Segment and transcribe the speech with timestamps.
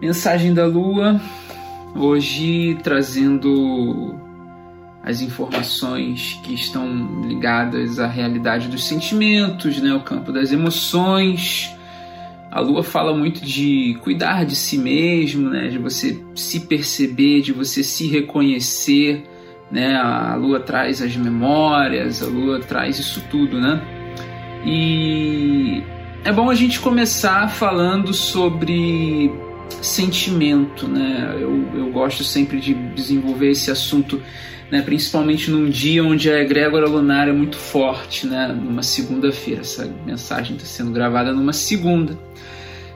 [0.00, 1.20] Mensagem da Lua,
[1.94, 4.14] hoje trazendo
[5.02, 11.70] as informações que estão ligadas à realidade dos sentimentos, né, o campo das emoções.
[12.50, 17.52] A Lua fala muito de cuidar de si mesmo, né, de você se perceber, de
[17.52, 19.24] você se reconhecer,
[19.70, 19.96] né?
[19.96, 23.80] A Lua traz as memórias, a Lua traz isso tudo, né?
[24.64, 25.82] E
[26.24, 29.30] é bom a gente começar falando sobre
[29.82, 31.36] sentimento, né?
[31.40, 34.20] Eu, eu gosto sempre de desenvolver esse assunto,
[34.70, 34.82] né?
[34.82, 38.48] principalmente num dia onde a egrégora lunar é muito forte, né?
[38.48, 39.60] Numa segunda-feira.
[39.60, 42.18] Essa mensagem está sendo gravada numa segunda.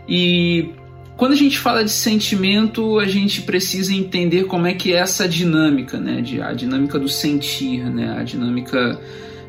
[0.09, 0.70] E
[1.16, 5.28] quando a gente fala de sentimento, a gente precisa entender como é que é essa
[5.28, 6.20] dinâmica, né?
[6.20, 8.16] De, a dinâmica do sentir, né?
[8.19, 8.98] A dinâmica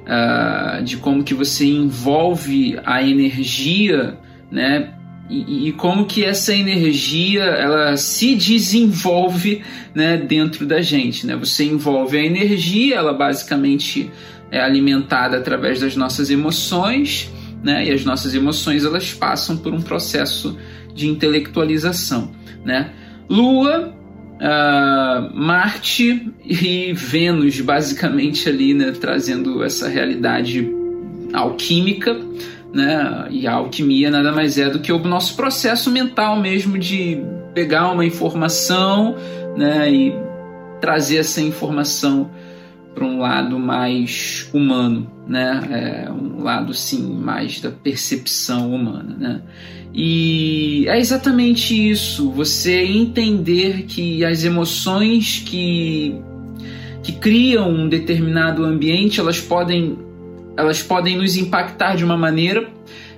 [0.05, 4.17] uh, de como que você envolve a energia,
[4.51, 4.93] né?
[5.29, 11.25] E, e, como que essa energia ela se desenvolve né, dentro da gente.
[11.25, 11.35] Né?
[11.35, 14.11] Você envolve a energia, ela basicamente
[14.51, 17.31] é alimentada através das nossas emoções,
[17.63, 17.87] né?
[17.87, 20.55] e as nossas emoções elas passam por um processo
[20.93, 22.31] de intelectualização.
[22.63, 22.91] Né?
[23.27, 23.95] Lua,
[24.35, 30.69] uh, Marte e Vênus, basicamente ali, né, trazendo essa realidade
[31.33, 32.15] alquímica
[32.75, 33.27] né?
[33.31, 37.23] E a alquimia nada mais é do que o nosso processo mental mesmo de
[37.53, 39.15] pegar uma informação,
[39.55, 39.89] né?
[39.89, 40.13] E
[40.81, 42.29] trazer essa informação
[42.93, 46.05] para um lado mais humano, né?
[46.05, 49.41] É um lado sim mais da percepção humana, né?
[49.93, 56.13] E é exatamente isso, você entender que as emoções que
[57.01, 59.95] que criam um determinado ambiente, elas podem
[60.57, 62.67] elas podem nos impactar de uma maneira,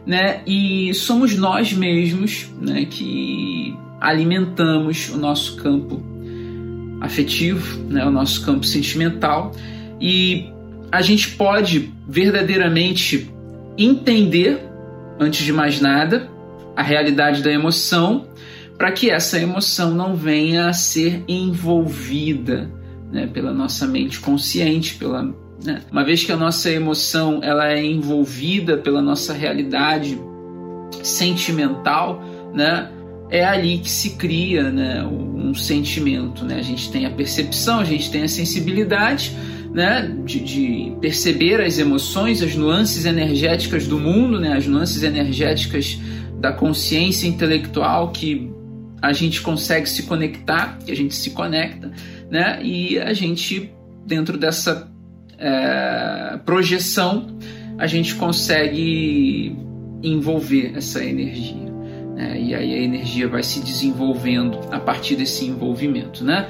[0.05, 0.41] né?
[0.45, 6.01] E somos nós mesmos, né, que alimentamos o nosso campo
[7.01, 9.51] afetivo, né, o nosso campo sentimental
[9.99, 10.49] e
[10.91, 13.29] a gente pode verdadeiramente
[13.77, 14.63] entender,
[15.19, 16.29] antes de mais nada,
[16.75, 18.27] a realidade da emoção,
[18.77, 22.69] para que essa emoção não venha a ser envolvida
[23.11, 25.81] né, pela nossa mente consciente, pela né?
[25.91, 30.19] Uma vez que a nossa emoção ela é envolvida pela nossa realidade
[31.03, 32.21] sentimental,
[32.53, 32.89] né?
[33.29, 36.45] é ali que se cria né, um sentimento.
[36.45, 36.55] Né?
[36.55, 39.35] A gente tem a percepção, a gente tem a sensibilidade
[39.73, 45.99] né, de, de perceber as emoções, as nuances energéticas do mundo, né, as nuances energéticas
[46.39, 48.49] da consciência intelectual que
[49.01, 51.91] a gente consegue se conectar, que a gente se conecta,
[52.31, 53.71] né, e a gente,
[54.05, 54.91] dentro dessa
[55.37, 57.37] é, projeção,
[57.77, 59.55] a gente consegue
[60.03, 61.71] envolver essa energia.
[62.15, 62.41] Né?
[62.41, 66.23] E aí a energia vai se desenvolvendo a partir desse envolvimento.
[66.23, 66.47] Né?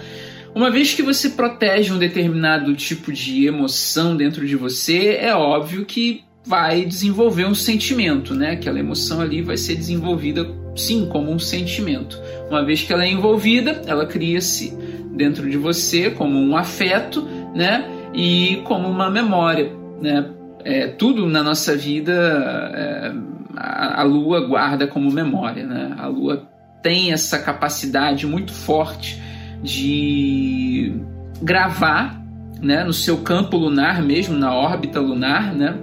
[0.55, 5.85] Uma vez que você protege um determinado tipo de emoção dentro de você, é óbvio
[5.85, 8.51] que vai desenvolver um sentimento, né?
[8.51, 12.17] Aquela emoção ali vai ser desenvolvida sim como um sentimento.
[12.49, 14.73] Uma vez que ela é envolvida, ela cria-se
[15.11, 17.85] dentro de você como um afeto, né?
[18.13, 19.71] E como uma memória.
[20.01, 20.29] Né?
[20.63, 23.13] É, tudo na nossa vida é,
[23.55, 25.65] a, a, Lua guarda como memória.
[25.65, 25.95] Né?
[25.97, 26.47] A Lua
[26.81, 29.21] tem essa capacidade muito forte
[29.61, 30.93] de
[31.41, 32.21] gravar
[32.61, 35.77] né, no seu campo lunar mesmo, na órbita lunar, né?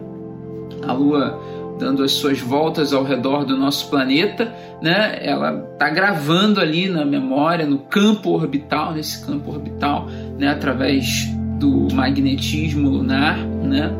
[0.86, 1.40] a Lua
[1.78, 5.18] dando as suas voltas ao redor do nosso planeta, né?
[5.20, 10.06] Ela está gravando ali na memória, no campo orbital, nesse campo orbital,
[10.38, 10.48] né?
[10.48, 13.90] Através do magnetismo lunar, né?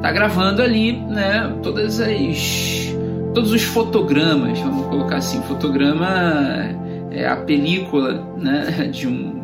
[0.00, 1.52] Tá gravando ali, né?
[1.62, 2.94] Todas as
[3.34, 6.08] todos os fotogramas, vamos colocar assim, fotograma
[7.10, 8.88] é a película, né?
[8.92, 9.40] De um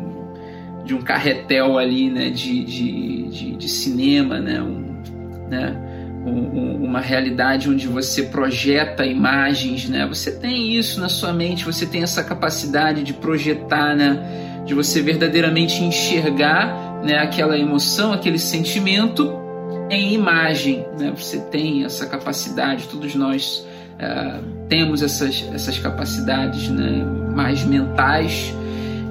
[0.83, 2.29] de um carretel ali, né?
[2.29, 4.61] De, de, de, de cinema, né?
[4.61, 5.75] Um, né?
[6.29, 10.05] uma realidade onde você projeta imagens, né?
[10.07, 14.63] Você tem isso na sua mente, você tem essa capacidade de projetar, né?
[14.65, 19.31] De você verdadeiramente enxergar né, aquela emoção, aquele sentimento
[19.89, 20.85] em imagem.
[20.99, 21.13] Né?
[21.15, 23.65] Você tem essa capacidade, todos nós
[23.95, 27.03] uh, temos essas, essas capacidades né,
[27.33, 28.53] mais mentais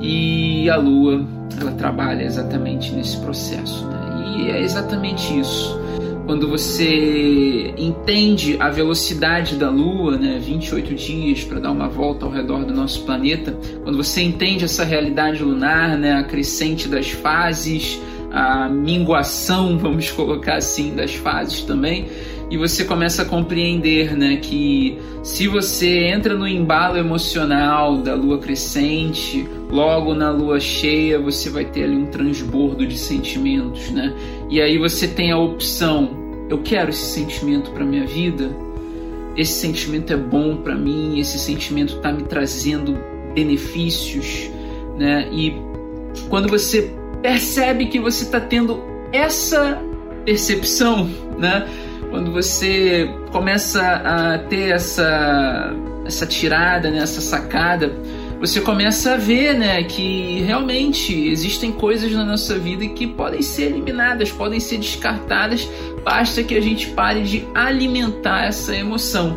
[0.00, 1.26] e a Lua
[1.58, 3.86] ela trabalha exatamente nesse processo.
[3.86, 4.36] Né?
[4.38, 5.78] E é exatamente isso.
[6.26, 12.32] Quando você entende a velocidade da Lua, né, 28 dias para dar uma volta ao
[12.32, 18.00] redor do nosso planeta, quando você entende essa realidade lunar, né, a crescente das fases,
[18.32, 22.06] a minguação, vamos colocar assim, das fases também,
[22.50, 28.38] e você começa a compreender né, que se você entra no embalo emocional da lua
[28.38, 34.14] crescente, logo na lua cheia você vai ter ali um transbordo de sentimentos, né?
[34.48, 36.10] E aí você tem a opção:
[36.48, 38.48] eu quero esse sentimento para minha vida,
[39.36, 42.96] esse sentimento é bom para mim, esse sentimento está me trazendo
[43.34, 44.48] benefícios,
[44.96, 45.28] né?
[45.32, 45.52] E
[46.28, 48.82] quando você percebe que você está tendo
[49.12, 49.80] essa
[50.24, 51.08] percepção,
[51.38, 51.66] né?
[52.10, 55.74] Quando você começa a ter essa
[56.06, 56.98] essa tirada, né?
[56.98, 57.92] essa sacada,
[58.38, 63.72] você começa a ver, né, que realmente existem coisas na nossa vida que podem ser
[63.72, 65.68] eliminadas, podem ser descartadas,
[66.04, 69.36] basta que a gente pare de alimentar essa emoção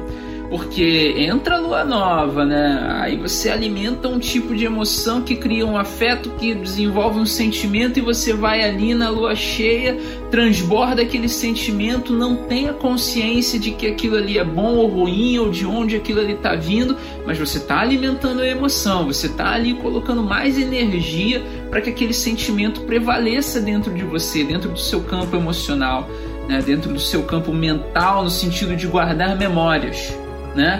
[0.49, 2.87] porque entra a lua nova, né?
[3.01, 7.99] Aí você alimenta um tipo de emoção que cria um afeto, que desenvolve um sentimento
[7.99, 9.95] e você vai ali na lua cheia,
[10.31, 15.37] transborda aquele sentimento, não tem a consciência de que aquilo ali é bom ou ruim
[15.37, 16.97] ou de onde aquilo ali está vindo,
[17.27, 22.13] mas você está alimentando a emoção, você está ali colocando mais energia para que aquele
[22.13, 26.09] sentimento prevaleça dentro de você, dentro do seu campo emocional,
[26.47, 26.59] né?
[26.65, 30.18] dentro do seu campo mental, no sentido de guardar memórias
[30.55, 30.79] né?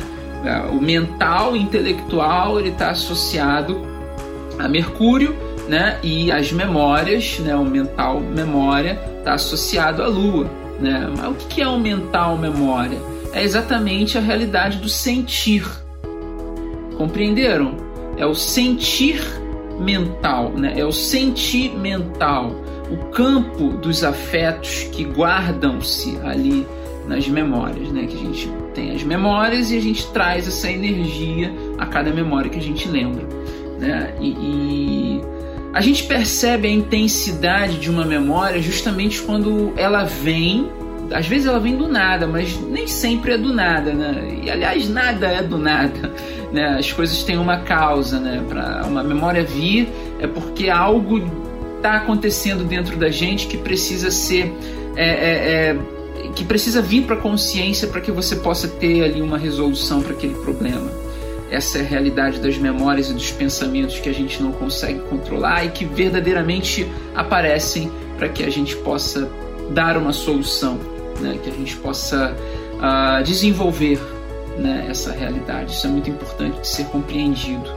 [0.71, 3.81] O mental, intelectual, ele está associado
[4.57, 5.35] a Mercúrio,
[5.67, 5.99] né?
[6.01, 7.55] E as memórias, né?
[7.55, 10.49] O mental, memória, está associado à Lua,
[10.79, 11.11] né?
[11.17, 12.97] Mas o que é o mental, memória?
[13.33, 15.63] É exatamente a realidade do sentir.
[16.97, 17.75] Compreenderam?
[18.17, 19.21] É o sentir
[19.79, 20.73] mental, né?
[20.75, 22.55] É o sentimental,
[22.91, 26.65] o campo dos afetos que guardam-se ali
[27.07, 28.05] nas memórias, né?
[28.05, 32.49] Que a gente tem as memórias e a gente traz essa energia a cada memória
[32.49, 33.27] que a gente lembra,
[33.77, 34.13] né?
[34.21, 35.21] E, e
[35.73, 40.69] a gente percebe a intensidade de uma memória justamente quando ela vem
[41.11, 44.41] às vezes ela vem do nada, mas nem sempre é do nada, né?
[44.43, 46.13] E aliás, nada é do nada,
[46.53, 46.77] né?
[46.77, 48.43] As coisas têm uma causa, né?
[48.47, 49.89] Para uma memória vir
[50.19, 51.19] é porque algo
[51.77, 54.53] está acontecendo dentro da gente que precisa ser
[54.95, 55.31] é, é,
[55.71, 55.77] é,
[56.35, 60.13] que precisa vir para a consciência para que você possa ter ali uma resolução para
[60.13, 60.89] aquele problema.
[61.49, 65.65] Essa é a realidade das memórias e dos pensamentos que a gente não consegue controlar
[65.65, 69.29] e que verdadeiramente aparecem para que a gente possa
[69.71, 70.79] dar uma solução,
[71.19, 71.39] né?
[71.43, 72.35] que a gente possa
[72.75, 73.99] uh, desenvolver
[74.57, 74.85] né?
[74.89, 75.73] essa realidade.
[75.73, 77.69] Isso é muito importante de ser compreendido.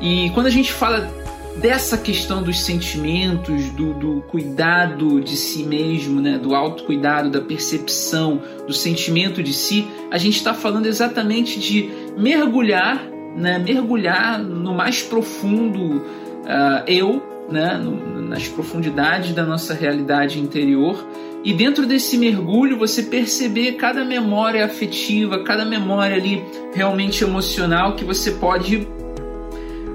[0.00, 1.08] E quando a gente fala
[1.56, 8.40] dessa questão dos sentimentos, do, do, cuidado de si mesmo, né, do autocuidado, da percepção,
[8.66, 13.06] do sentimento de si, a gente está falando exatamente de mergulhar,
[13.36, 21.06] né, mergulhar no mais profundo uh, eu, né, no, nas profundidades da nossa realidade interior.
[21.44, 28.04] E dentro desse mergulho você perceber cada memória afetiva, cada memória ali realmente emocional que
[28.04, 28.86] você pode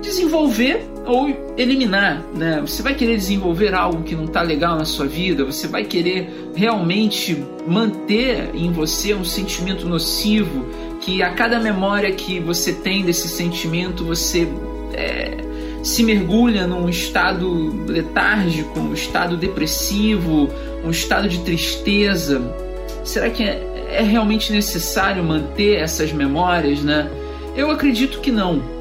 [0.01, 2.61] desenvolver ou eliminar, né?
[2.61, 6.51] Você vai querer desenvolver algo que não está legal na sua vida, você vai querer
[6.53, 10.65] realmente manter em você um sentimento nocivo,
[10.99, 14.47] que a cada memória que você tem desse sentimento você
[14.93, 15.37] é,
[15.81, 20.49] se mergulha num estado letárgico, um estado depressivo,
[20.83, 22.41] um estado de tristeza.
[23.05, 27.09] Será que é, é realmente necessário manter essas memórias, né?
[27.55, 28.76] Eu acredito que não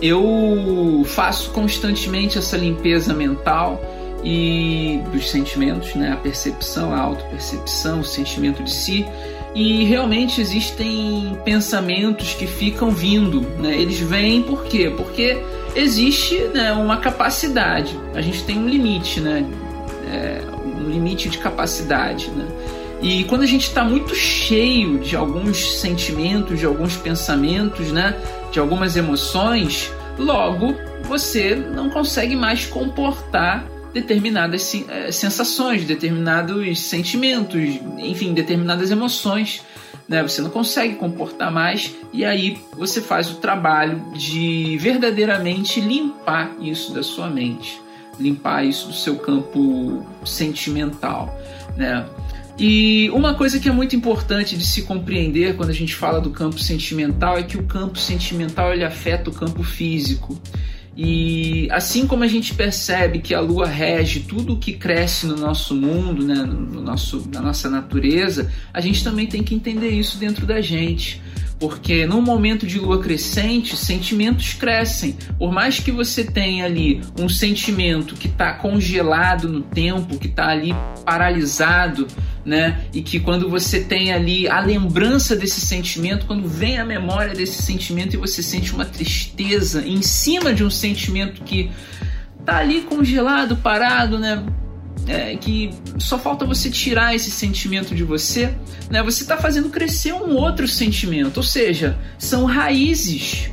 [0.00, 3.80] eu faço constantemente essa limpeza mental
[4.24, 6.12] e dos sentimentos, né?
[6.12, 9.06] A percepção, a autopercepção, o sentimento de si.
[9.54, 13.74] E realmente existem pensamentos que ficam vindo, né?
[13.74, 14.92] Eles vêm por quê?
[14.96, 15.42] Porque
[15.74, 17.98] existe né, uma capacidade.
[18.14, 19.44] A gente tem um limite, né?
[20.12, 22.46] É, um limite de capacidade, né?
[23.02, 28.14] E quando a gente está muito cheio de alguns sentimentos, de alguns pensamentos, né,
[28.52, 37.60] de algumas emoções, logo você não consegue mais comportar determinadas eh, sensações, determinados sentimentos,
[37.98, 39.62] enfim, determinadas emoções.
[40.08, 40.22] Né?
[40.22, 46.92] Você não consegue comportar mais e aí você faz o trabalho de verdadeiramente limpar isso
[46.92, 47.80] da sua mente,
[48.18, 51.34] limpar isso do seu campo sentimental.
[51.76, 52.04] Né?
[52.62, 56.28] E uma coisa que é muito importante de se compreender quando a gente fala do
[56.28, 60.38] campo sentimental é que o campo sentimental ele afeta o campo físico.
[60.94, 65.38] E assim como a gente percebe que a lua rege tudo o que cresce no
[65.38, 70.18] nosso mundo, né, no nosso, na nossa natureza, a gente também tem que entender isso
[70.18, 71.18] dentro da gente.
[71.60, 75.14] Porque no momento de lua crescente, sentimentos crescem.
[75.38, 80.48] Por mais que você tenha ali um sentimento que está congelado no tempo, que está
[80.48, 80.74] ali
[81.04, 82.08] paralisado,
[82.46, 82.80] né?
[82.94, 87.62] E que quando você tem ali a lembrança desse sentimento, quando vem a memória desse
[87.62, 91.70] sentimento e você sente uma tristeza em cima de um sentimento que
[92.42, 94.42] tá ali congelado, parado, né?
[95.06, 98.54] É, que só falta você tirar esse sentimento de você,
[98.90, 99.02] né?
[99.02, 103.50] Você está fazendo crescer um outro sentimento, ou seja, são raízes.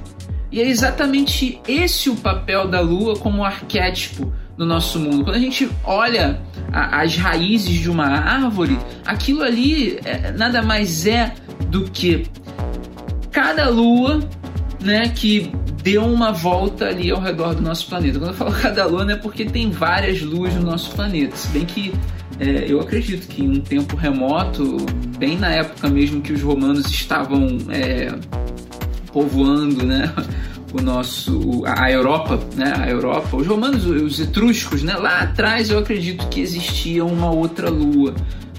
[0.52, 5.24] E é exatamente esse o papel da lua como arquétipo no nosso mundo.
[5.24, 6.42] Quando a gente olha
[6.72, 11.34] a, as raízes de uma árvore, aquilo ali é, nada mais é
[11.70, 12.26] do que
[13.32, 14.20] cada lua,
[14.82, 15.52] né, que
[15.92, 18.20] deu uma volta ali ao redor do nosso planeta.
[18.20, 21.34] Quando eu falo cada lua, é porque tem várias luas no nosso planeta.
[21.34, 21.94] Se bem que
[22.38, 24.86] é, eu acredito que em um tempo remoto,
[25.18, 28.14] bem na época mesmo que os romanos estavam é,
[29.14, 30.14] povoando, né?
[30.74, 32.74] o nosso a Europa, né?
[32.78, 34.94] A Europa, os romanos, os etruscos, né?
[34.98, 38.14] Lá atrás eu acredito que existia uma outra lua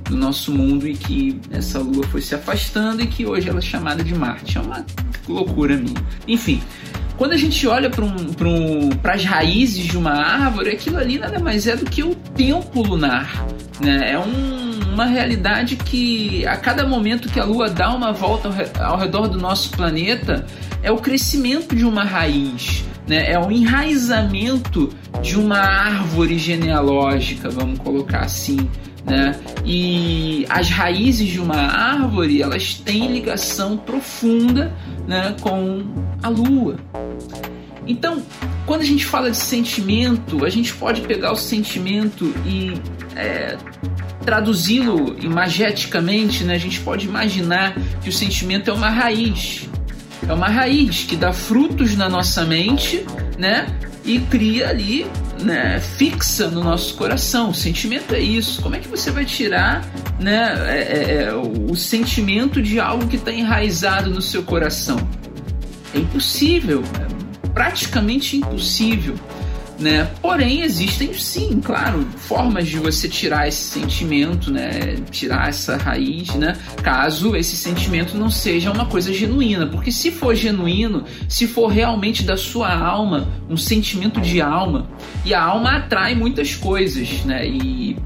[0.08, 3.62] no nosso mundo e que essa lua foi se afastando e que hoje ela é
[3.62, 4.56] chamada de Marte.
[4.56, 4.84] É uma
[5.28, 6.02] loucura minha.
[6.26, 6.62] Enfim,
[7.18, 11.40] quando a gente olha para um, um, as raízes de uma árvore, aquilo ali nada
[11.40, 13.44] mais é do que o tempo lunar.
[13.80, 14.12] Né?
[14.12, 18.48] É um, uma realidade que a cada momento que a Lua dá uma volta
[18.80, 20.46] ao, redor do nosso planeta,
[20.80, 22.84] é o crescimento de uma raiz.
[23.08, 23.32] Né?
[23.32, 24.88] É o enraizamento
[25.20, 28.68] de uma árvore genealógica, vamos colocar assim
[29.08, 29.38] né?
[29.64, 34.72] E as raízes de uma árvore elas têm ligação profunda,
[35.06, 35.84] né, com
[36.22, 36.76] a lua.
[37.86, 38.22] Então,
[38.66, 42.74] quando a gente fala de sentimento, a gente pode pegar o sentimento e
[43.16, 43.56] é,
[44.20, 46.54] traduzi-lo imageticamente, né?
[46.54, 49.66] A gente pode imaginar que o sentimento é uma raiz,
[50.28, 53.06] é uma raiz que dá frutos na nossa mente,
[53.38, 53.66] né?
[54.04, 55.06] E cria ali
[55.42, 57.50] né, fixa no nosso coração.
[57.50, 58.62] O sentimento é isso.
[58.62, 59.84] Como é que você vai tirar
[60.18, 64.96] né, é, é, é o sentimento de algo que está enraizado no seu coração?
[65.94, 69.14] É impossível, é praticamente impossível
[69.78, 70.10] né?
[70.20, 74.96] Porém, existem sim, claro, formas de você tirar esse sentimento, né?
[75.10, 76.56] Tirar essa raiz, né?
[76.82, 82.22] Caso esse sentimento não seja uma coisa genuína, porque se for genuíno, se for realmente
[82.22, 84.88] da sua alma, um sentimento de alma,
[85.24, 87.46] e a alma atrai muitas coisas, né?
[87.46, 87.96] E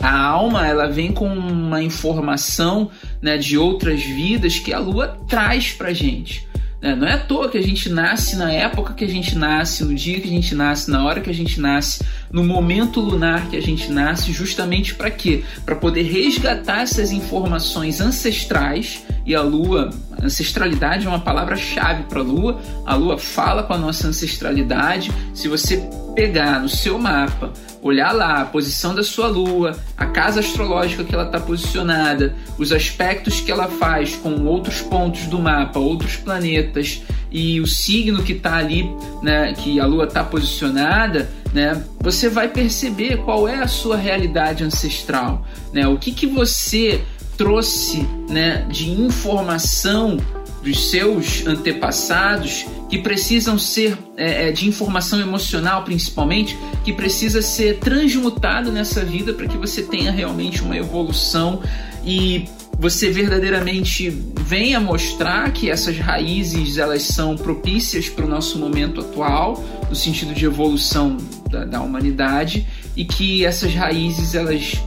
[0.00, 5.72] a alma ela vem com uma informação né, de outras vidas que a lua traz
[5.72, 6.46] pra gente.
[6.82, 6.96] Né?
[6.96, 9.94] Não é à toa que a gente nasce na época que a gente nasce, no
[9.94, 13.56] dia que a gente nasce, na hora que a gente nasce, no momento lunar que
[13.56, 15.44] a gente nasce, justamente para quê?
[15.64, 22.22] Para poder resgatar essas informações ancestrais e a lua, ancestralidade é uma palavra-chave para a
[22.22, 22.58] lua.
[22.86, 25.12] A lua fala com a nossa ancestralidade.
[25.34, 30.40] Se você pegar no seu mapa olhar lá a posição da sua lua, a casa
[30.40, 35.80] astrológica que ela está posicionada, os aspectos que ela faz com outros pontos do mapa,
[35.80, 38.88] outros planetas e o signo que está ali,
[39.20, 44.64] né, que a lua está posicionada, né, você vai perceber qual é a sua realidade
[44.64, 47.02] ancestral, né, o que, que você
[47.36, 50.18] trouxe né, de informação
[50.62, 57.78] dos seus antepassados que precisam ser é, é, de informação emocional principalmente que precisa ser
[57.78, 61.60] transmutado nessa vida para que você tenha realmente uma evolução
[62.04, 62.44] e
[62.78, 69.62] você verdadeiramente venha mostrar que essas raízes elas são propícias para o nosso momento atual
[69.88, 71.16] no sentido de evolução
[71.52, 72.66] da, da humanidade
[72.96, 74.82] e que essas raízes elas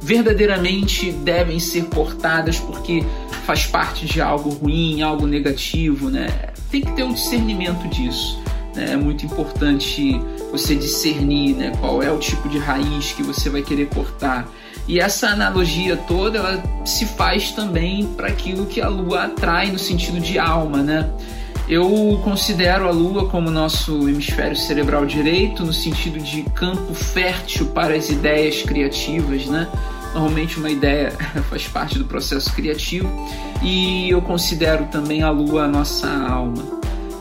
[0.00, 3.04] verdadeiramente devem ser cortadas porque
[3.44, 6.28] faz parte de algo ruim, algo negativo, né?
[6.70, 8.40] Tem que ter um discernimento disso.
[8.74, 8.92] Né?
[8.92, 10.18] É muito importante
[10.52, 14.48] você discernir né, qual é o tipo de raiz que você vai querer cortar.
[14.86, 19.78] E essa analogia toda ela se faz também para aquilo que a lua atrai no
[19.78, 21.10] sentido de alma, né?
[21.68, 27.94] Eu considero a Lua como nosso hemisfério cerebral direito, no sentido de campo fértil para
[27.94, 29.68] as ideias criativas, né?
[30.14, 31.10] Normalmente uma ideia
[31.50, 33.06] faz parte do processo criativo
[33.62, 36.78] e eu considero também a lua a nossa alma.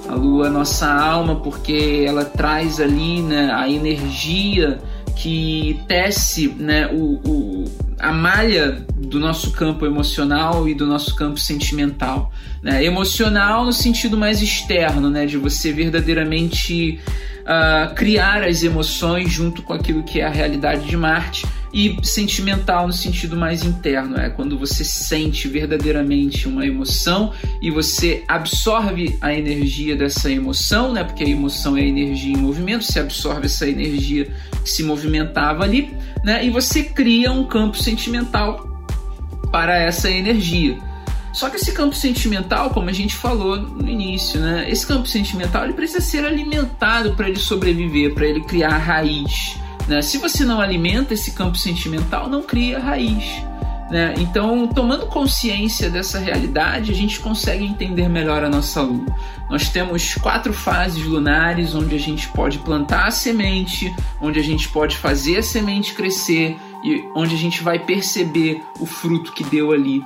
[0.07, 4.79] A lua a nossa alma porque ela traz ali né, a energia
[5.13, 7.65] que tece né, o, o,
[7.99, 12.31] a malha do nosso campo emocional e do nosso campo sentimental.
[12.61, 12.83] Né?
[12.83, 16.99] Emocional no sentido mais externo, né, de você verdadeiramente
[17.41, 21.45] uh, criar as emoções junto com aquilo que é a realidade de Marte
[21.77, 27.31] e sentimental no sentido mais interno, é quando você sente verdadeiramente uma emoção
[27.61, 31.03] e você absorve a energia dessa emoção, né?
[31.03, 34.27] Porque a emoção é a energia em movimento, você absorve essa energia
[34.63, 36.43] que se movimentava ali, né?
[36.43, 38.83] E você cria um campo sentimental
[39.51, 40.79] para essa energia.
[41.31, 44.65] Só que esse campo sentimental, como a gente falou no início, né?
[44.67, 49.59] Esse campo sentimental ele precisa ser alimentado para ele sobreviver, para ele criar raiz.
[49.87, 50.01] Né?
[50.01, 53.23] Se você não alimenta esse campo sentimental, não cria raiz.
[53.89, 54.15] Né?
[54.17, 59.05] Então, tomando consciência dessa realidade, a gente consegue entender melhor a nossa lua.
[59.49, 64.67] Nós temos quatro fases lunares onde a gente pode plantar a semente, onde a gente
[64.67, 69.71] pode fazer a semente crescer e onde a gente vai perceber o fruto que deu
[69.71, 70.03] ali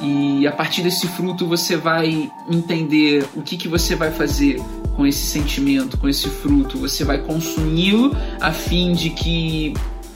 [0.00, 4.60] e a partir desse fruto você vai entender o que, que você vai fazer
[4.98, 6.76] com esse sentimento, com esse fruto.
[6.78, 9.72] Você vai consumi-lo a fim de que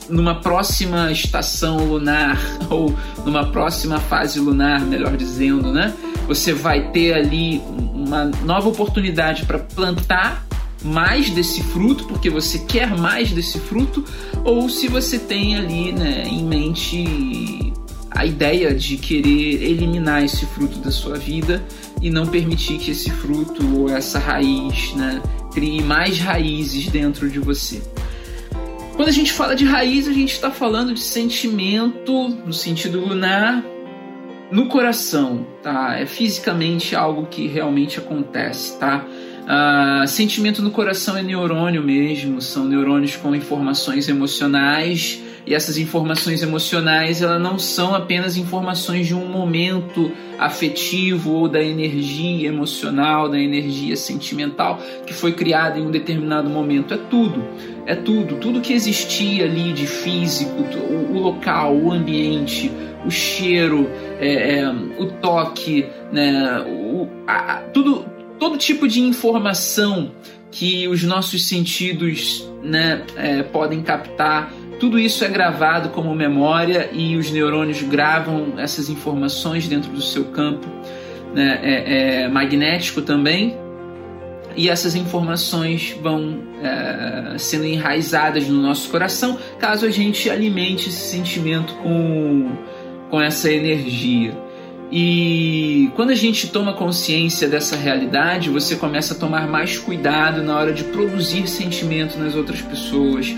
[0.09, 2.37] numa próxima estação lunar
[2.69, 2.93] ou
[3.25, 5.93] numa próxima fase lunar, melhor dizendo, né?
[6.27, 7.61] Você vai ter ali
[7.93, 10.45] uma nova oportunidade para plantar
[10.83, 14.03] mais desse fruto, porque você quer mais desse fruto,
[14.43, 17.73] ou se você tem ali né, em mente
[18.11, 21.63] a ideia de querer eliminar esse fruto da sua vida
[22.03, 25.21] e não permitir que esse fruto ou essa raiz né,
[25.53, 27.81] crie mais raízes dentro de você.
[28.97, 33.63] Quando a gente fala de raiz, a gente está falando de sentimento no sentido lunar
[34.51, 35.97] no coração, tá?
[35.97, 39.03] É fisicamente algo que realmente acontece, tá?
[39.43, 46.41] Uh, sentimento no coração é neurônio mesmo, são neurônios com informações emocionais e essas informações
[46.41, 53.39] emocionais elas não são apenas informações de um momento afetivo ou da energia emocional, da
[53.39, 56.93] energia sentimental que foi criada em um determinado momento.
[56.93, 57.43] É tudo,
[57.85, 60.63] é tudo, tudo que existia ali de físico,
[61.11, 62.71] o, local, o ambiente,
[63.05, 68.05] o cheiro, é, é, o toque, né, o, a, tudo,
[68.39, 70.11] todo tipo de informação
[70.51, 77.15] que os nossos sentidos né, é, podem captar tudo isso é gravado como memória e
[77.15, 80.67] os neurônios gravam essas informações dentro do seu campo
[81.33, 83.57] né, é, é magnético também.
[84.55, 91.09] E essas informações vão é, sendo enraizadas no nosso coração caso a gente alimente esse
[91.09, 92.51] sentimento com,
[93.09, 94.37] com essa energia.
[94.95, 100.55] E quando a gente toma consciência dessa realidade, você começa a tomar mais cuidado na
[100.55, 103.33] hora de produzir sentimento nas outras pessoas,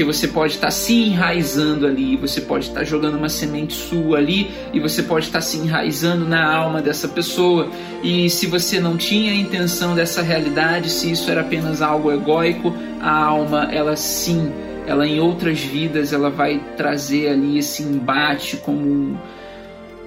[0.00, 3.74] porque você pode estar tá se enraizando ali, você pode estar tá jogando uma semente
[3.74, 7.68] sua ali e você pode estar tá se enraizando na alma dessa pessoa.
[8.02, 12.74] E se você não tinha a intenção dessa realidade, se isso era apenas algo egóico,
[12.98, 14.50] a alma, ela sim,
[14.86, 19.18] ela em outras vidas, ela vai trazer ali esse embate como um,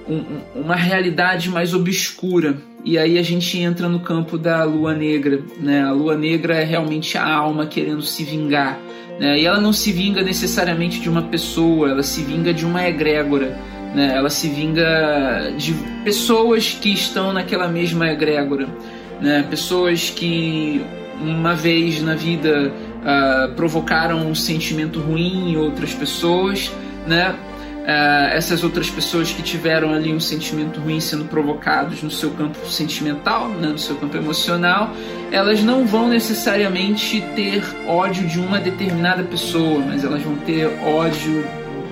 [0.08, 0.24] um,
[0.56, 2.56] uma realidade mais obscura.
[2.84, 5.84] E aí a gente entra no campo da lua negra, né?
[5.84, 8.76] A lua negra é realmente a alma querendo se vingar
[9.18, 9.40] né?
[9.40, 13.58] E ela não se vinga necessariamente de uma pessoa, ela se vinga de uma egrégora.
[13.94, 14.12] Né?
[14.14, 15.72] Ela se vinga de
[16.02, 18.68] pessoas que estão naquela mesma egrégora.
[19.20, 19.44] Né?
[19.48, 20.84] Pessoas que
[21.20, 26.72] uma vez na vida uh, provocaram um sentimento ruim em outras pessoas,
[27.06, 27.34] né?
[27.84, 32.66] Uh, essas outras pessoas que tiveram ali um sentimento ruim sendo provocados no seu campo
[32.66, 34.90] sentimental, né, no seu campo emocional,
[35.30, 41.44] elas não vão necessariamente ter ódio de uma determinada pessoa, mas elas vão ter ódio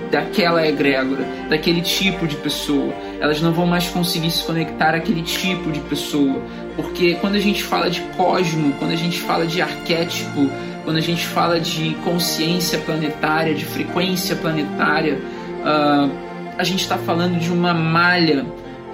[0.09, 2.93] daquela egrégora, daquele tipo de pessoa.
[3.19, 6.41] Elas não vão mais conseguir se conectar àquele tipo de pessoa,
[6.75, 10.49] porque quando a gente fala de cosmo, quando a gente fala de arquétipo,
[10.83, 15.19] quando a gente fala de consciência planetária, de frequência planetária,
[15.63, 16.11] uh,
[16.57, 18.45] a gente está falando de uma malha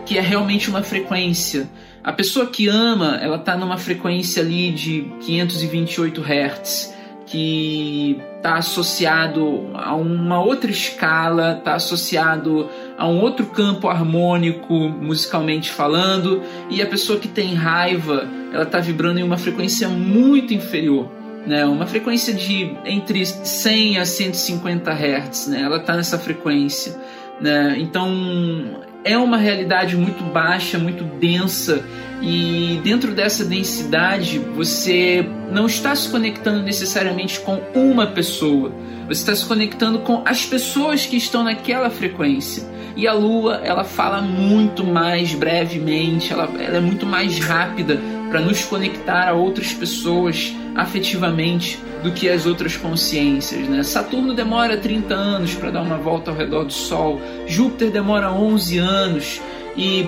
[0.05, 1.69] que é realmente uma frequência.
[2.03, 9.69] A pessoa que ama, ela está numa frequência ali de 528 Hz, que está associado
[9.75, 16.87] a uma outra escala, está associado a um outro campo harmônico, musicalmente falando, e a
[16.87, 21.65] pessoa que tem raiva, ela está vibrando em uma frequência muito inferior né?
[21.65, 25.61] Uma frequência de entre 100 a 150 Hz, né?
[25.61, 26.95] Ela está nessa frequência,
[27.39, 27.75] né?
[27.79, 31.83] Então é uma realidade muito baixa, muito densa
[32.21, 38.73] e dentro dessa densidade você não está se conectando necessariamente com uma pessoa,
[39.07, 42.67] você está se conectando com as pessoas que estão naquela frequência.
[42.95, 47.97] E a Lua, ela fala muito mais brevemente, ela, ela é muito mais rápida
[48.29, 53.67] para nos conectar a outras pessoas afetivamente do que as outras consciências.
[53.67, 53.83] Né?
[53.83, 58.77] Saturno demora 30 anos para dar uma volta ao redor do Sol, Júpiter demora 11
[58.77, 59.41] anos
[59.75, 60.07] e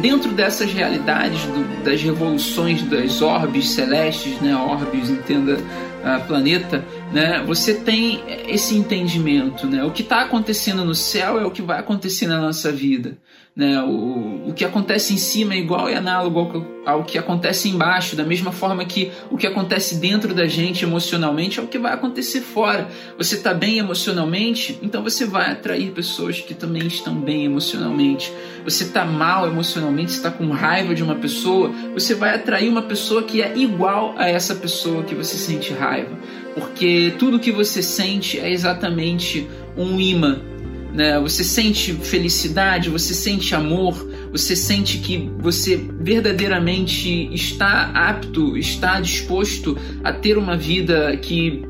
[0.00, 7.42] dentro dessas realidades do, das revoluções das orbes celestes, né, orbes, entenda uh, planeta, né,
[7.44, 11.78] você tem esse entendimento, né, o que está acontecendo no céu é o que vai
[11.78, 13.18] acontecer na nossa vida.
[13.54, 13.82] Né?
[13.82, 16.38] O, o que acontece em cima é igual e análogo
[16.86, 20.84] ao, ao que acontece embaixo, da mesma forma que o que acontece dentro da gente
[20.84, 22.88] emocionalmente é o que vai acontecer fora.
[23.18, 28.32] Você está bem emocionalmente, então você vai atrair pessoas que também estão bem emocionalmente.
[28.64, 33.24] Você está mal emocionalmente, está com raiva de uma pessoa, você vai atrair uma pessoa
[33.24, 36.16] que é igual a essa pessoa que você sente raiva.
[36.60, 40.50] Porque tudo que você sente é exatamente um imã
[40.92, 41.18] né?
[41.20, 49.76] Você sente felicidade, você sente amor, você sente que você verdadeiramente está apto, está disposto
[50.02, 51.62] a ter uma vida que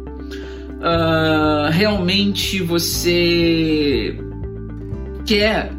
[0.79, 4.17] uh, realmente você
[5.27, 5.73] quer,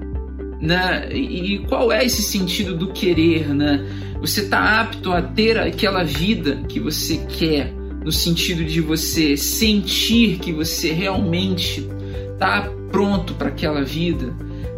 [0.60, 1.10] né?
[1.12, 3.86] E qual é esse sentido do querer, né?
[4.20, 10.40] Você está apto a ter aquela vida que você quer, no sentido de você sentir
[10.40, 11.88] que você realmente
[12.34, 14.34] está pronto para aquela vida.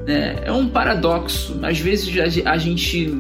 [0.06, 0.36] Né?
[0.44, 1.58] É um paradoxo.
[1.64, 2.14] Às vezes
[2.46, 3.12] a gente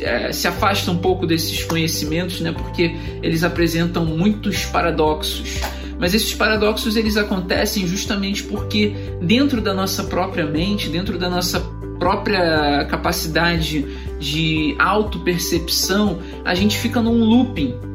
[0.00, 2.52] é, se afasta um pouco desses conhecimentos, né?
[2.52, 5.60] porque eles apresentam muitos paradoxos.
[5.98, 11.60] Mas esses paradoxos eles acontecem justamente porque dentro da nossa própria mente, dentro da nossa
[11.98, 13.86] própria capacidade
[14.18, 17.93] de autopercepção, a gente fica num looping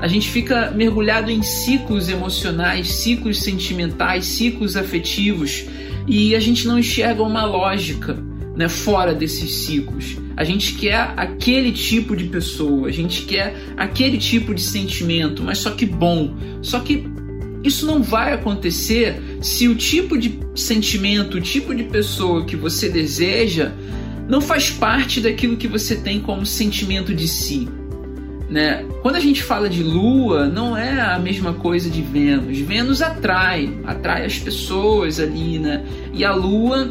[0.00, 5.64] a gente fica mergulhado em ciclos emocionais, ciclos sentimentais, ciclos afetivos
[6.06, 8.16] e a gente não enxerga uma lógica
[8.56, 10.16] né, fora desses ciclos.
[10.36, 15.58] A gente quer aquele tipo de pessoa, a gente quer aquele tipo de sentimento, mas
[15.58, 16.34] só que bom.
[16.62, 17.04] Só que
[17.62, 22.88] isso não vai acontecer se o tipo de sentimento, o tipo de pessoa que você
[22.88, 23.72] deseja
[24.28, 27.68] não faz parte daquilo que você tem como sentimento de si.
[28.48, 28.84] Né?
[29.02, 32.58] Quando a gente fala de Lua, não é a mesma coisa de Vênus.
[32.58, 35.84] Vênus atrai, atrai as pessoas ali, né?
[36.14, 36.88] E a Lua,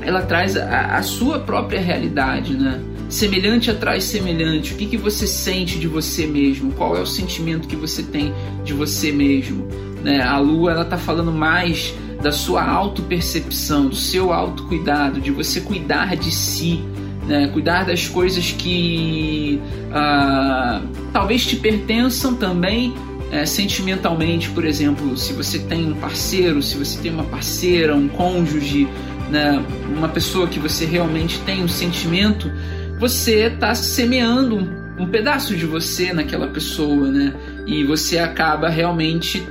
[0.00, 2.80] ela traz a, a sua própria realidade, né?
[3.08, 4.74] Semelhante atrai semelhante.
[4.74, 6.72] O que, que você sente de você mesmo?
[6.72, 8.32] Qual é o sentimento que você tem
[8.64, 9.66] de você mesmo?
[10.04, 10.20] Né?
[10.20, 16.16] A Lua, ela tá falando mais da sua autopercepção, do seu autocuidado, de você cuidar
[16.16, 16.84] de si,
[17.28, 17.46] né?
[17.48, 19.60] cuidar das coisas que
[19.92, 20.80] ah,
[21.12, 22.94] talvez te pertençam também
[23.30, 28.08] é, sentimentalmente, por exemplo, se você tem um parceiro, se você tem uma parceira, um
[28.08, 28.88] cônjuge,
[29.30, 29.62] né?
[29.94, 32.50] uma pessoa que você realmente tem um sentimento,
[32.98, 37.32] você está semeando um, um pedaço de você naquela pessoa, né?
[37.66, 39.46] E você acaba realmente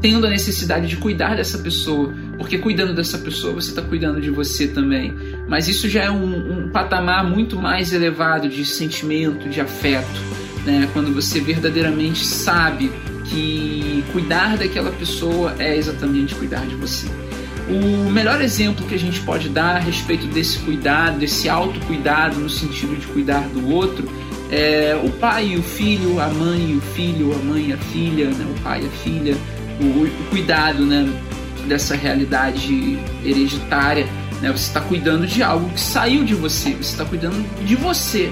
[0.00, 4.30] tendo a necessidade de cuidar dessa pessoa, porque cuidando dessa pessoa você está cuidando de
[4.30, 5.14] você também.
[5.50, 10.20] Mas isso já é um, um, patamar muito mais elevado de sentimento, de afeto,
[10.64, 10.88] né?
[10.92, 12.92] quando você verdadeiramente sabe
[13.24, 17.08] que cuidar daquela pessoa é exatamente cuidar de você.
[17.68, 22.48] O melhor exemplo que a gente pode dar a respeito desse cuidado, desse autocuidado no
[22.48, 24.08] sentido de cuidar do outro,
[24.52, 27.76] é o pai e o filho, a mãe e o filho, a mãe e a
[27.76, 28.46] filha, né?
[28.56, 29.36] o pai e a filha,
[29.80, 31.12] o, o cuidado né,
[31.66, 34.06] dessa realidade hereditária.
[34.40, 34.50] Né?
[34.50, 38.30] Você está cuidando de algo que saiu de você, você está cuidando de você,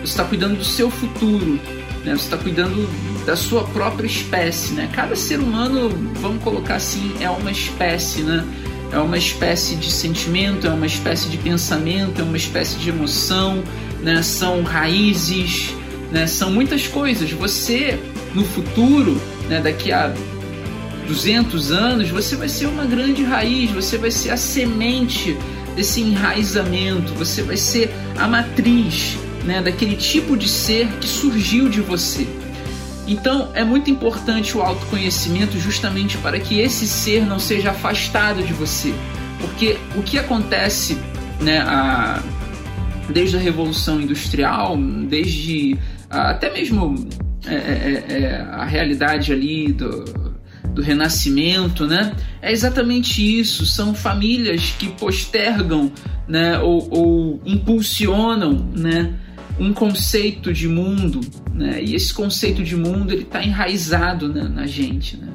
[0.00, 1.58] você está cuidando do seu futuro,
[2.04, 2.12] né?
[2.12, 2.88] você está cuidando
[3.24, 4.74] da sua própria espécie.
[4.74, 4.88] Né?
[4.92, 8.44] Cada ser humano, vamos colocar assim, é uma espécie, né?
[8.92, 13.62] é uma espécie de sentimento, é uma espécie de pensamento, é uma espécie de emoção,
[14.02, 14.22] né?
[14.22, 15.74] são raízes,
[16.12, 16.26] né?
[16.26, 17.30] são muitas coisas.
[17.32, 17.98] Você,
[18.34, 19.60] no futuro, né?
[19.60, 20.12] daqui a
[21.06, 25.36] 200 anos, você vai ser uma grande raiz, você vai ser a semente
[25.76, 31.80] desse enraizamento, você vai ser a matriz né, daquele tipo de ser que surgiu de
[31.80, 32.26] você.
[33.06, 38.52] Então é muito importante o autoconhecimento justamente para que esse ser não seja afastado de
[38.52, 38.94] você.
[39.40, 40.96] Porque o que acontece
[41.40, 42.22] né, a,
[43.10, 44.76] desde a Revolução Industrial,
[45.08, 45.76] desde
[46.08, 47.06] a, até mesmo
[47.46, 50.33] é, é, é, a realidade ali do,
[50.72, 52.14] do renascimento, né?
[52.40, 53.66] É exatamente isso.
[53.66, 55.92] São famílias que postergam,
[56.26, 56.58] né?
[56.58, 59.14] Ou, ou impulsionam, né?
[59.58, 61.20] Um conceito de mundo,
[61.52, 61.82] né?
[61.82, 64.42] E esse conceito de mundo ele está enraizado né?
[64.42, 65.28] na gente, né?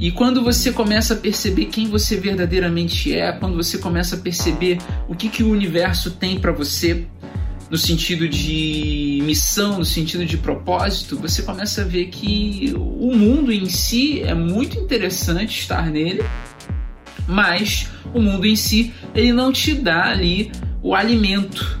[0.00, 4.78] E quando você começa a perceber quem você verdadeiramente é, quando você começa a perceber
[5.08, 7.06] o que, que o universo tem para você,
[7.72, 13.50] no sentido de missão, no sentido de propósito, você começa a ver que o mundo
[13.50, 16.22] em si é muito interessante estar nele,
[17.26, 21.80] mas o mundo em si ele não te dá ali o alimento,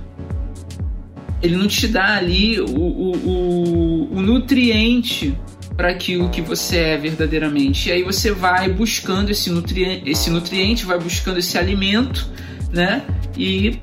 [1.42, 5.36] ele não te dá ali o, o, o, o nutriente
[5.76, 7.90] para aquilo que você é verdadeiramente.
[7.90, 12.30] E aí você vai buscando esse nutriente, esse nutriente, vai buscando esse alimento,
[12.72, 13.04] né?
[13.36, 13.78] E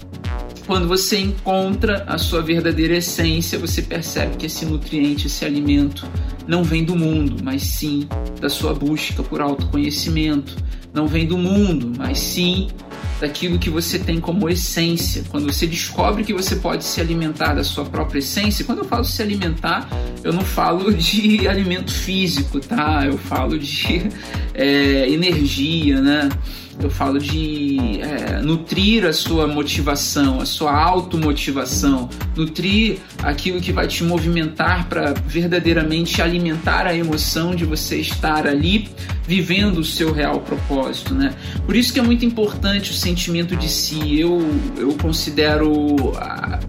[0.69, 6.07] quando você encontra a sua verdadeira essência, você percebe que esse nutriente, esse alimento,
[6.47, 8.07] não vem do mundo, mas sim
[8.39, 10.55] da sua busca por autoconhecimento.
[10.93, 12.67] Não vem do mundo, mas sim
[13.19, 15.23] daquilo que você tem como essência.
[15.29, 19.03] Quando você descobre que você pode se alimentar da sua própria essência, quando eu falo
[19.03, 19.89] se alimentar,
[20.23, 23.07] eu não falo de alimento físico, tá?
[23.07, 24.07] Eu falo de
[24.53, 26.29] é, energia, né?
[26.81, 33.87] Eu falo de é, nutrir a sua motivação, a sua automotivação, nutrir aquilo que vai
[33.87, 38.89] te movimentar para verdadeiramente alimentar a emoção de você estar ali
[39.27, 41.35] vivendo o seu real propósito, né?
[41.65, 44.19] Por isso que é muito importante o sentimento de si.
[44.19, 44.41] Eu,
[44.77, 46.59] eu considero a,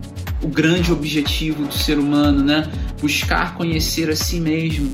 [0.42, 2.68] o grande objetivo do ser humano, né?
[3.00, 4.90] Buscar conhecer a si mesmo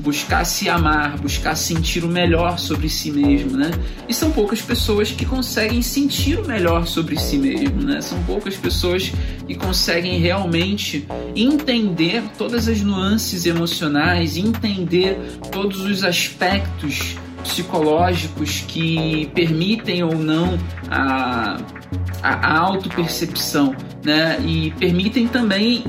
[0.00, 3.70] buscar se amar, buscar sentir o melhor sobre si mesmo, né?
[4.08, 8.00] E são poucas pessoas que conseguem sentir o melhor sobre si mesmo, né?
[8.00, 9.12] São poucas pessoas
[9.46, 15.18] que conseguem realmente entender todas as nuances emocionais, entender
[15.52, 20.58] todos os aspectos psicológicos que permitem ou não
[20.90, 21.58] a,
[22.22, 24.38] a, autopercepção, né?
[24.46, 25.84] E permitem também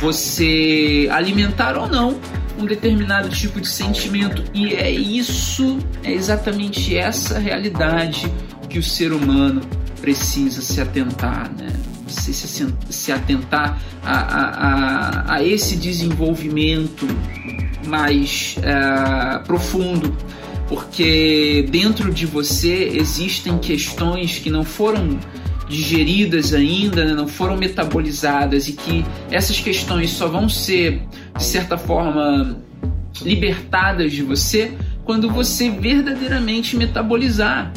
[0.00, 2.18] você alimentar ou não
[2.58, 4.44] um determinado tipo de sentimento.
[4.52, 8.30] E é isso, é exatamente essa realidade
[8.68, 9.60] que o ser humano
[10.00, 11.72] precisa se atentar, né?
[12.08, 17.08] Se, se, se atentar a, a, a, a, esse desenvolvimento
[17.86, 20.16] mais uh, profundo,
[20.68, 25.18] porque dentro de você existem questões que não foram
[25.74, 31.02] digeridas ainda, né, não foram metabolizadas e que essas questões só vão ser,
[31.36, 32.58] de certa forma,
[33.22, 34.72] libertadas de você
[35.04, 37.72] quando você verdadeiramente metabolizar.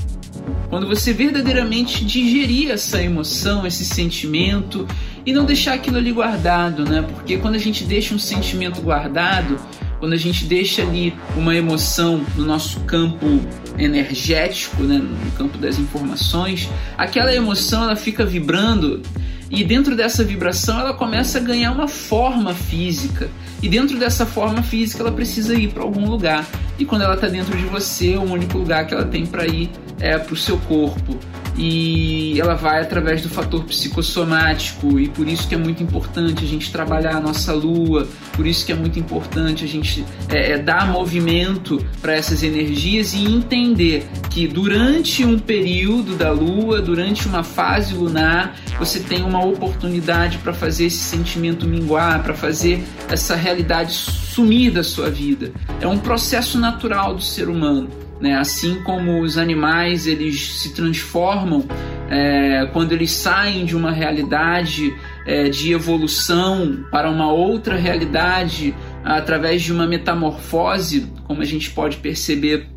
[0.70, 4.88] Quando você verdadeiramente digerir essa emoção, esse sentimento
[5.26, 7.02] e não deixar aquilo ali guardado, né?
[7.02, 9.58] Porque quando a gente deixa um sentimento guardado,
[10.00, 13.40] quando a gente deixa ali uma emoção no nosso campo
[13.78, 19.02] energético, né, no campo das informações, aquela emoção ela fica vibrando
[19.50, 23.30] e dentro dessa vibração ela começa a ganhar uma forma física.
[23.62, 26.46] E dentro dessa forma física ela precisa ir para algum lugar.
[26.78, 29.70] E quando ela está dentro de você, o único lugar que ela tem para ir
[30.00, 31.18] é para o seu corpo
[31.58, 36.48] e ela vai através do fator psicossomático e por isso que é muito importante a
[36.48, 40.58] gente trabalhar a nossa lua, por isso que é muito importante a gente é, é,
[40.58, 47.44] dar movimento para essas energias e entender que durante um período da lua, durante uma
[47.44, 53.94] fase lunar, você tem uma oportunidade para fazer esse sentimento minguar, para fazer essa realidade
[53.94, 55.52] sumir da sua vida.
[55.82, 58.07] É um processo natural do ser humano.
[58.20, 58.36] Né?
[58.36, 61.66] Assim como os animais eles se transformam
[62.10, 69.62] é, quando eles saem de uma realidade é, de evolução para uma outra realidade através
[69.62, 72.68] de uma metamorfose, como a gente pode perceber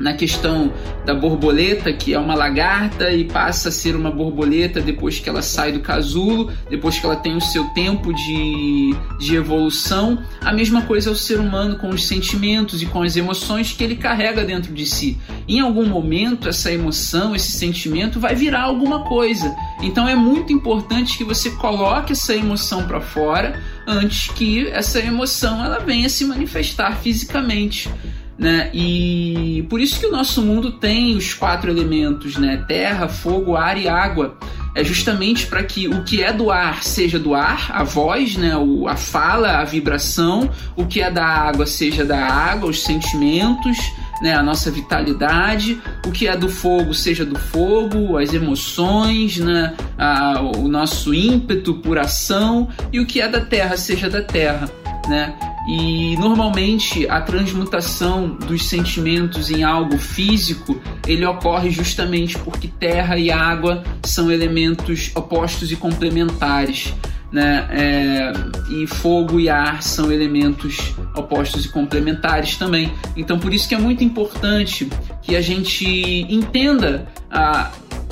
[0.00, 0.72] na questão
[1.04, 5.42] da borboleta, que é uma lagarta e passa a ser uma borboleta depois que ela
[5.42, 10.18] sai do casulo, depois que ela tem o seu tempo de, de evolução.
[10.40, 13.84] A mesma coisa é o ser humano com os sentimentos e com as emoções que
[13.84, 15.18] ele carrega dentro de si.
[15.46, 19.54] Em algum momento, essa emoção, esse sentimento vai virar alguma coisa.
[19.82, 25.62] Então é muito importante que você coloque essa emoção para fora antes que essa emoção
[25.64, 27.90] ela venha se manifestar fisicamente
[28.40, 28.70] né?
[28.72, 32.64] E por isso que o nosso mundo tem os quatro elementos, né?
[32.66, 34.34] Terra, fogo, ar e água.
[34.74, 38.56] É justamente para que o que é do ar seja do ar, a voz, né?
[38.56, 40.48] O, a fala, a vibração.
[40.74, 43.76] O que é da água seja da água, os sentimentos,
[44.22, 44.32] né?
[44.32, 45.78] A nossa vitalidade.
[46.06, 49.74] O que é do fogo seja do fogo, as emoções, né?
[49.98, 52.70] A, o nosso ímpeto por ação.
[52.90, 54.66] E o que é da terra seja da terra,
[55.10, 55.36] né?
[55.68, 63.30] E normalmente a transmutação dos sentimentos em algo físico ele ocorre justamente porque terra e
[63.30, 66.94] água são elementos opostos e complementares.
[67.32, 67.68] Né?
[67.70, 68.32] É,
[68.72, 72.92] e fogo e ar são elementos opostos e complementares também.
[73.16, 74.90] Então, por isso que é muito importante
[75.22, 75.86] que a gente
[76.28, 77.70] entenda a,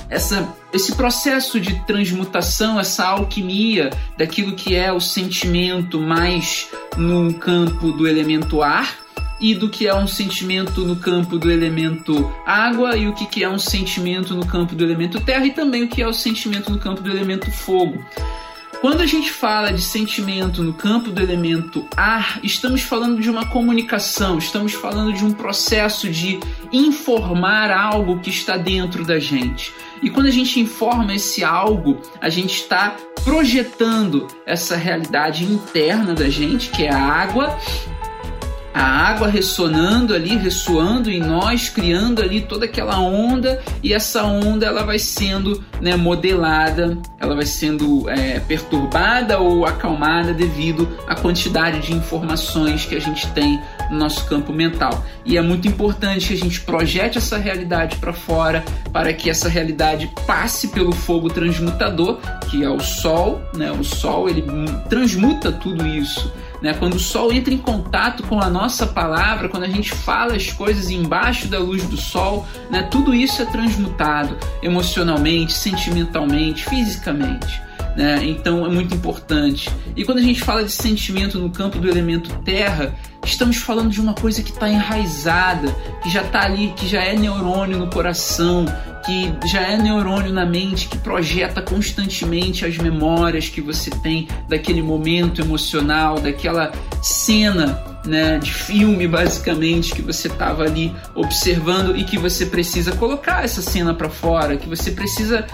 [0.09, 7.93] essa esse processo de transmutação, essa alquimia daquilo que é o sentimento mais no campo
[7.93, 8.97] do elemento ar
[9.41, 13.49] e do que é um sentimento no campo do elemento água e o que é
[13.49, 16.79] um sentimento no campo do elemento terra e também o que é o sentimento no
[16.79, 18.05] campo do elemento fogo.
[18.81, 23.47] Quando a gente fala de sentimento no campo do elemento ar, estamos falando de uma
[23.47, 26.39] comunicação, estamos falando de um processo de
[26.73, 29.73] informar algo que está dentro da gente.
[30.03, 36.29] E quando a gente informa esse algo, a gente está projetando essa realidade interna da
[36.29, 37.59] gente, que é a água,
[38.73, 44.67] a água ressonando ali, ressoando em nós, criando ali toda aquela onda e essa onda
[44.67, 51.81] ela vai sendo né, modelada, ela vai sendo é, perturbada ou acalmada devido à quantidade
[51.81, 55.05] de informações que a gente tem no nosso campo mental.
[55.25, 59.49] E é muito importante que a gente projete essa realidade para fora para que essa
[59.49, 62.19] realidade passe pelo fogo transmutador,
[62.51, 63.71] que é o sol, né?
[63.73, 64.45] O sol ele
[64.89, 66.75] transmuta tudo isso né?
[66.75, 70.53] Quando o sol entra em contato com a nossa palavra, quando a gente fala as
[70.53, 72.83] coisas embaixo da luz do sol, né?
[72.83, 77.63] tudo isso é transmutado emocionalmente, sentimentalmente, fisicamente.
[77.97, 78.21] Né?
[78.25, 79.71] Então é muito importante.
[79.97, 82.95] E quando a gente fala de sentimento no campo do elemento terra,
[83.31, 85.71] estamos falando de uma coisa que está enraizada,
[86.03, 88.65] que já está ali, que já é neurônio no coração,
[89.05, 94.83] que já é neurônio na mente, que projeta constantemente as memórias que você tem daquele
[94.83, 102.19] momento emocional, daquela cena né, de filme, basicamente, que você estava ali observando e que
[102.19, 105.47] você precisa colocar essa cena para fora, que você precisa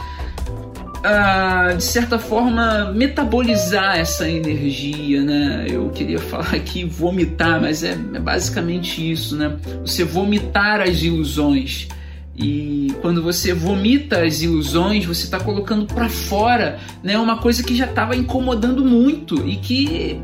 [1.04, 5.66] Uh, de certa forma, metabolizar essa energia, né?
[5.68, 9.54] Eu queria falar aqui vomitar, mas é, é basicamente isso, né?
[9.82, 11.88] Você vomitar as ilusões.
[12.34, 17.76] E quando você vomita as ilusões, você está colocando para fora né, uma coisa que
[17.76, 20.18] já estava incomodando muito e que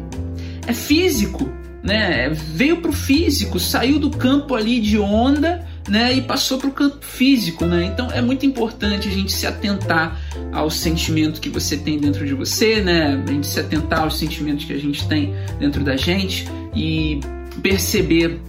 [0.67, 1.47] é físico,
[1.83, 2.31] né?
[2.31, 6.73] Veio para o físico, saiu do campo ali de onda né, e passou para o
[6.73, 7.85] campo físico, né?
[7.85, 10.17] Então é muito importante a gente se atentar
[10.53, 13.21] ao sentimento que você tem dentro de você, né?
[13.27, 17.19] A gente se atentar aos sentimentos que a gente tem dentro da gente e
[17.61, 18.41] perceber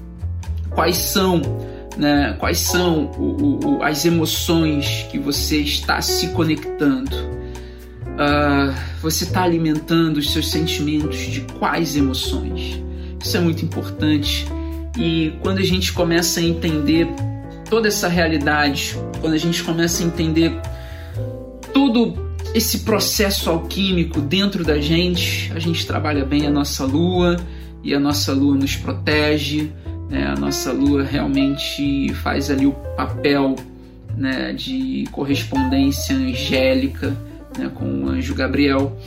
[0.70, 1.42] quais são,
[1.98, 2.36] né?
[2.40, 7.16] Quais são o, o, as emoções que você está se conectando.
[8.12, 12.80] Uh, você está alimentando os seus sentimentos de quais emoções?
[13.20, 14.46] Isso é muito importante.
[14.98, 17.08] E quando a gente começa a entender
[17.70, 20.54] toda essa realidade, quando a gente começa a entender
[21.74, 27.38] todo esse processo alquímico dentro da gente, a gente trabalha bem a nossa lua
[27.84, 29.72] e a nossa lua nos protege,
[30.10, 30.28] né?
[30.28, 33.56] a nossa lua realmente faz ali o papel
[34.18, 37.16] né, de correspondência angélica
[37.58, 38.98] né, com o anjo Gabriel.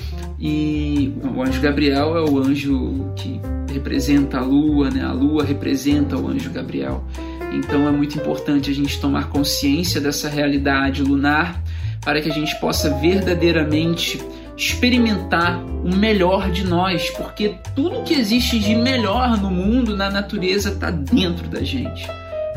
[0.41, 3.41] E o anjo Gabriel é o anjo que
[3.75, 5.05] representa a lua, né?
[5.05, 7.05] a lua representa o anjo Gabriel.
[7.53, 11.63] Então é muito importante a gente tomar consciência dessa realidade lunar
[12.01, 14.21] para que a gente possa verdadeiramente
[14.57, 20.71] experimentar o melhor de nós, porque tudo que existe de melhor no mundo, na natureza,
[20.71, 22.07] está dentro da gente.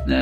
[0.05, 0.21] Né?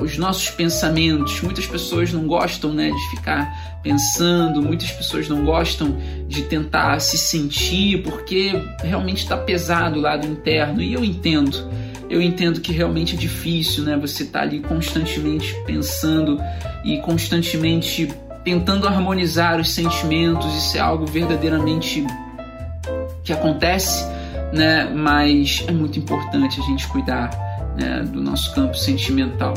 [0.00, 5.96] Os nossos pensamentos, muitas pessoas não gostam né, de ficar pensando, muitas pessoas não gostam
[6.28, 11.68] de tentar se sentir, porque realmente está pesado o lado interno, e eu entendo
[12.10, 13.96] eu entendo que realmente é difícil, né?
[13.98, 16.40] Você tá ali constantemente pensando
[16.84, 22.04] e constantemente tentando harmonizar os sentimentos, isso é algo verdadeiramente
[23.22, 24.04] que acontece,
[24.52, 24.90] né?
[24.92, 27.30] Mas é muito importante a gente cuidar
[27.78, 29.54] né, do nosso campo sentimental.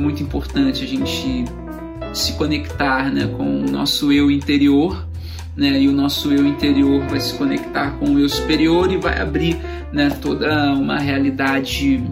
[0.00, 1.44] Muito importante a gente
[2.14, 5.06] se conectar né, com o nosso eu interior,
[5.54, 5.78] né?
[5.78, 9.58] E o nosso eu interior vai se conectar com o eu superior e vai abrir
[9.92, 12.02] né, toda uma realidade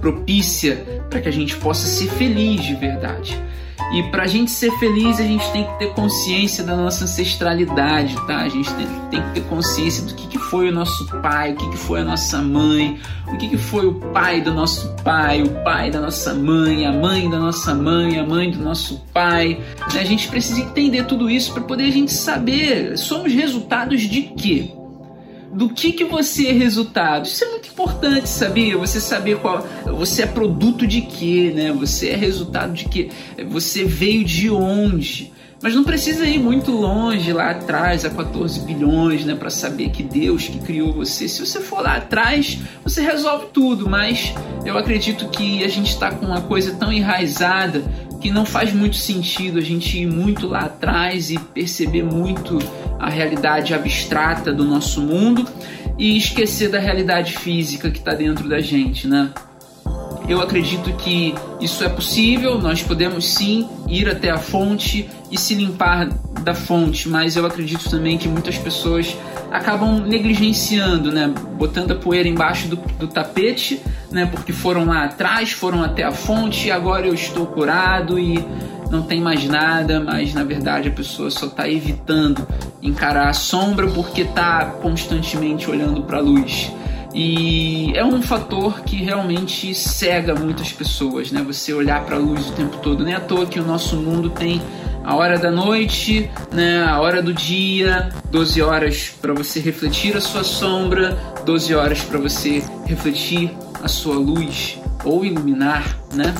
[0.00, 0.76] propícia
[1.10, 3.38] para que a gente possa ser feliz de verdade.
[3.92, 8.14] E para a gente ser feliz, a gente tem que ter consciência da nossa ancestralidade,
[8.26, 8.38] tá?
[8.38, 11.56] A gente tem, tem que ter consciência do que, que foi o nosso pai, o
[11.56, 15.42] que, que foi a nossa mãe, o que, que foi o pai do nosso pai,
[15.42, 19.60] o pai da nossa mãe, a mãe da nossa mãe, a mãe do nosso pai.
[19.86, 24.70] A gente precisa entender tudo isso para poder a gente saber somos resultados de quê?
[25.52, 27.26] Do que que você é resultado.
[27.26, 28.76] Isso é muito importante, sabia?
[28.78, 31.72] Você saber qual você é produto de quê, né?
[31.72, 33.10] Você é resultado de quê?
[33.48, 35.32] Você veio de onde?
[35.62, 40.02] Mas não precisa ir muito longe lá atrás, a 14 bilhões, né, para saber que
[40.02, 41.28] Deus que criou você.
[41.28, 43.88] Se você for lá atrás, você resolve tudo.
[43.88, 44.32] Mas
[44.64, 47.84] eu acredito que a gente está com uma coisa tão enraizada
[48.20, 52.58] que não faz muito sentido a gente ir muito lá atrás e perceber muito
[52.98, 55.46] a realidade abstrata do nosso mundo
[55.98, 59.30] e esquecer da realidade física que está dentro da gente, né?
[60.28, 65.54] Eu acredito que isso é possível, nós podemos sim ir até a fonte e se
[65.54, 66.08] limpar
[66.42, 69.16] da fonte, mas eu acredito também que muitas pessoas
[69.50, 71.32] acabam negligenciando, né?
[71.58, 74.26] Botando a poeira embaixo do, do tapete, né?
[74.26, 78.44] Porque foram lá atrás, foram até a fonte e agora eu estou curado e
[78.90, 82.46] não tem mais nada, mas na verdade a pessoa só está evitando
[82.82, 86.72] encarar a sombra porque está constantemente olhando para a luz.
[87.12, 91.42] E é um fator que realmente cega muitas pessoas, né?
[91.42, 93.04] Você olhar para a luz o tempo todo.
[93.04, 94.62] Nem é à toa que o nosso mundo tem
[95.04, 100.20] a hora da noite, né, a hora do dia, 12 horas para você refletir a
[100.20, 103.50] sua sombra, 12 horas para você refletir
[103.82, 106.34] a sua luz ou iluminar, né?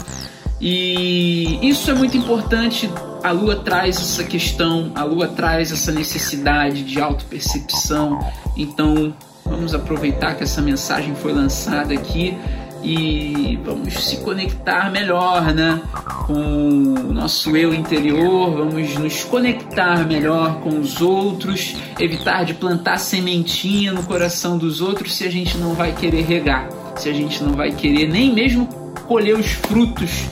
[0.60, 2.90] E isso é muito importante.
[3.24, 8.18] A lua traz essa questão, a lua traz essa necessidade de autopercepção.
[8.56, 12.36] Então, vamos aproveitar que essa mensagem foi lançada aqui
[12.82, 15.80] e vamos se conectar melhor, né?
[16.26, 22.98] Com o nosso eu interior, vamos nos conectar melhor com os outros, evitar de plantar
[22.98, 27.42] sementinha no coração dos outros se a gente não vai querer regar, se a gente
[27.42, 28.66] não vai querer nem mesmo
[29.06, 30.26] colher os frutos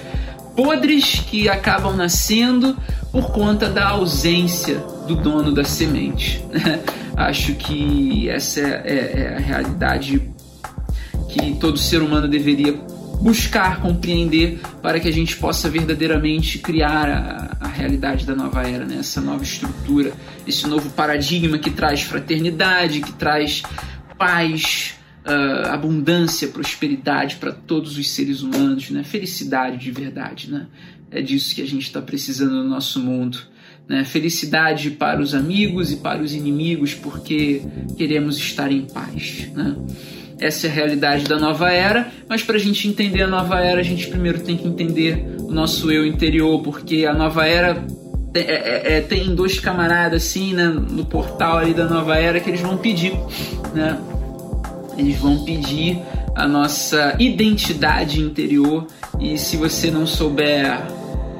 [0.58, 2.76] podres que acabam nascendo
[3.12, 6.44] por conta da ausência do dono da semente.
[7.16, 10.20] Acho que essa é, é, é a realidade
[11.28, 12.72] que todo ser humano deveria
[13.20, 18.84] buscar compreender para que a gente possa verdadeiramente criar a, a realidade da nova era,
[18.84, 18.98] né?
[19.00, 20.12] essa nova estrutura,
[20.46, 23.62] esse novo paradigma que traz fraternidade, que traz
[24.16, 24.94] paz,
[25.26, 29.02] uh, abundância, prosperidade para todos os seres humanos, né?
[29.02, 30.50] felicidade de verdade.
[30.50, 30.66] Né?
[31.10, 33.38] É disso que a gente está precisando no nosso mundo.
[33.88, 34.04] Né?
[34.04, 37.62] Felicidade para os amigos e para os inimigos, porque
[37.96, 39.48] queremos estar em paz.
[39.54, 39.76] Né?
[40.40, 43.80] Essa é a realidade da nova era, mas para a gente entender a nova era,
[43.80, 47.84] a gente primeiro tem que entender o nosso eu interior, porque a nova era
[48.34, 52.50] é, é, é, tem dois camaradas assim, né, no portal ali da nova era que
[52.50, 53.12] eles vão pedir,
[53.74, 53.98] né?
[54.96, 56.00] Eles vão pedir
[56.34, 58.86] a nossa identidade interior
[59.18, 60.78] e se você não souber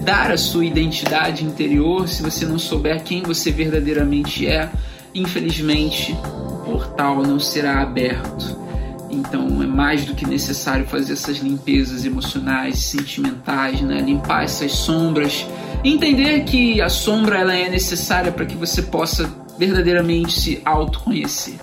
[0.01, 4.70] dar a sua identidade interior, se você não souber quem você verdadeiramente é,
[5.14, 8.68] infelizmente o portal não será aberto.
[9.11, 14.00] Então é mais do que necessário fazer essas limpezas emocionais, sentimentais, né?
[14.00, 15.46] limpar essas sombras,
[15.82, 21.59] entender que a sombra ela é necessária para que você possa verdadeiramente se autoconhecer.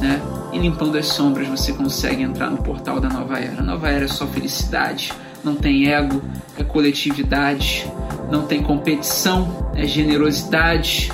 [0.00, 0.20] Né?
[0.52, 3.60] E limpando as sombras você consegue entrar no portal da nova era.
[3.60, 6.22] A nova era é só felicidade, não tem ego,
[6.56, 7.90] é coletividade,
[8.30, 11.12] não tem competição, é generosidade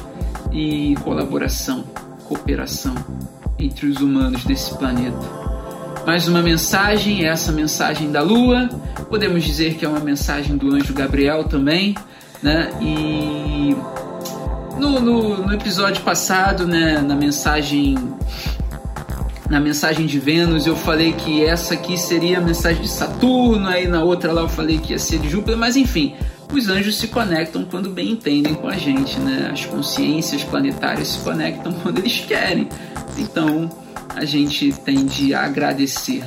[0.53, 1.85] e colaboração,
[2.27, 2.95] cooperação
[3.59, 5.40] entre os humanos desse planeta
[6.11, 8.69] mais uma mensagem, essa mensagem da Lua.
[9.09, 11.95] Podemos dizer que é uma mensagem do anjo Gabriel também,
[12.43, 12.69] né?
[12.81, 13.77] E
[14.77, 17.97] no, no, no episódio passado, né, na mensagem
[19.49, 23.87] na mensagem de Vênus eu falei que essa aqui seria a mensagem de Saturno, aí
[23.87, 26.17] na outra lá eu falei que ia ser de Júpiter, mas enfim,
[26.53, 29.49] os anjos se conectam quando bem entendem com a gente, né?
[29.53, 32.69] As consciências planetárias se conectam quando eles querem.
[33.17, 33.71] Então,
[34.17, 36.25] a gente tem de agradecer.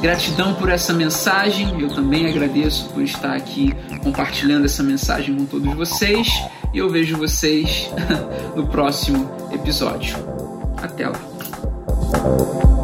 [0.00, 5.74] Gratidão por essa mensagem, eu também agradeço por estar aqui compartilhando essa mensagem com todos
[5.74, 6.28] vocês
[6.72, 7.90] e eu vejo vocês
[8.54, 10.16] no próximo episódio.
[10.76, 12.77] Até lá!